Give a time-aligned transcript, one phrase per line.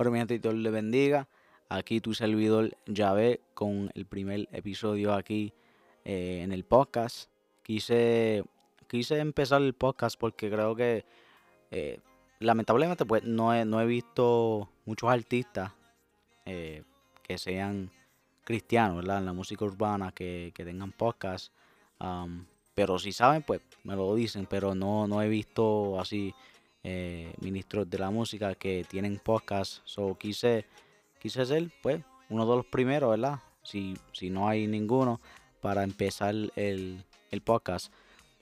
[0.00, 1.28] Bueno, mi gente, Dios le bendiga.
[1.68, 5.52] Aquí tu servidor Yahvé con el primer episodio aquí
[6.06, 7.28] eh, en el podcast.
[7.62, 8.42] Quise,
[8.88, 11.04] quise empezar el podcast porque creo que
[11.70, 12.00] eh,
[12.38, 15.70] lamentablemente pues no he, no he visto muchos artistas
[16.46, 16.82] eh,
[17.22, 17.90] que sean
[18.42, 19.18] cristianos, ¿verdad?
[19.18, 21.52] En la música urbana, que, que tengan podcast.
[22.72, 26.34] Pero si saben, pues me lo dicen, pero no, no he visto así
[26.82, 29.78] eh, ministros de la música que tienen podcast.
[29.84, 30.66] So quise,
[31.18, 33.40] quise ser, pues, uno de los primeros, ¿verdad?
[33.62, 35.20] Si, si no hay ninguno,
[35.60, 37.92] para empezar el, el podcast.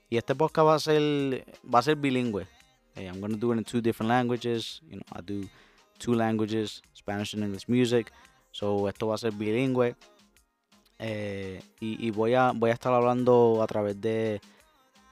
[0.09, 2.47] Y este podcast va a ser, va a ser bilingüe.
[2.95, 4.81] Eh, I'm going to do it in two different languages.
[4.89, 5.47] You know, I do
[5.99, 8.11] two languages, Spanish and English music.
[8.51, 9.95] So esto va a ser bilingüe.
[10.97, 14.41] Eh, y, y voy, a, voy a estar hablando a través de,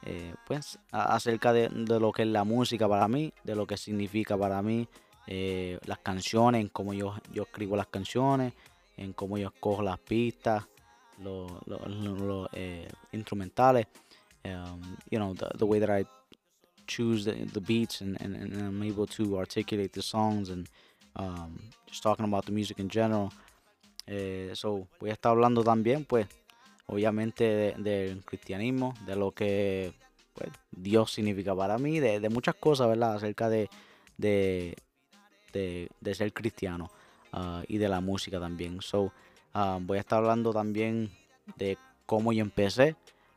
[0.09, 3.75] eh, pues, acerca de, de lo que es la música para mí, de lo que
[3.75, 4.87] significa para mí,
[5.27, 8.53] eh, las canciones, en cómo yo, yo escribo las canciones,
[8.95, 10.63] en cómo yo escojo las pistas,
[11.21, 11.51] los,
[12.53, 13.87] eh, instrumentales,
[14.45, 16.05] um, you know, the, way that I
[16.87, 20.69] choose the, beats and, and, I'm able to articulate the songs and
[21.17, 23.29] um, just talking about the music in general.
[24.53, 26.27] So, voy a estar hablando también, pues,
[26.85, 29.93] obviamente de- del cristianismo, de lo que
[30.37, 33.15] pues, Dios significa para mí, de, muchas cosas, ¿verdad?
[33.15, 33.69] Acerca de,
[34.17, 34.75] de,
[35.51, 36.91] de, ser cristiano
[37.33, 38.81] ah, y de la música también.
[38.81, 39.11] So,
[39.53, 41.11] ah, voy a estar hablando también
[41.55, 42.95] de cómo yo empecé,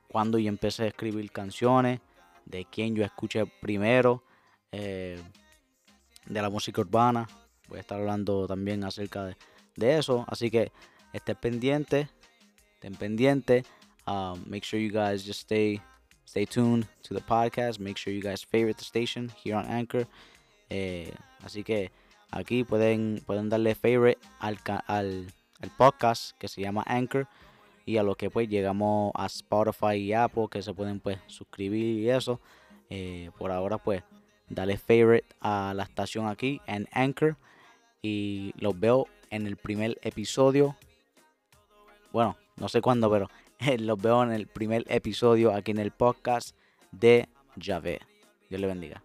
[0.08, 2.00] cuándo yo empecé a escribir canciones,
[2.44, 4.22] de quién yo escuché primero,
[4.72, 5.20] eh,
[6.26, 7.26] de la música urbana.
[7.68, 9.36] Voy a estar hablando también acerca de,
[9.76, 10.24] de eso.
[10.28, 10.70] Así que
[11.12, 12.08] estén pendientes,
[12.74, 13.64] estén pendientes.
[14.06, 15.80] Um, make sure you guys just stay
[16.30, 17.80] stay tuned to the podcast.
[17.80, 20.06] Make sure you guys favorite the station here on Anchor.
[20.70, 21.12] Eh,
[21.44, 21.90] así que
[22.30, 25.26] aquí pueden, pueden darle favorite al, al,
[25.60, 27.26] al podcast que se llama Anchor.
[27.84, 31.98] Y a lo que pues llegamos a Spotify y Apple que se pueden pues suscribir
[31.98, 32.40] y eso.
[32.90, 34.02] Eh, por ahora pues
[34.48, 37.36] dale favorite a la estación aquí en Anchor.
[38.02, 40.76] Y los veo en el primer episodio.
[42.12, 43.28] Bueno, no sé cuándo, pero
[43.78, 46.56] los veo en el primer episodio aquí en el podcast
[46.92, 48.00] de Yahvé.
[48.48, 49.02] Dios le bendiga.